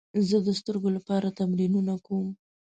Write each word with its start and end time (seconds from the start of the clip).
زه 0.27 0.37
د 0.47 0.49
سترګو 0.59 0.89
لپاره 0.97 1.35
تمرینونه 1.39 1.93
کوم. 2.05 2.27